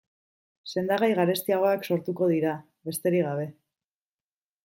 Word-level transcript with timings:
Sendagai 0.71 1.09
garestiagoak 1.19 1.85
sortuko 1.91 2.31
dira, 2.33 2.55
besterik 2.91 3.27
gabe. 3.27 3.47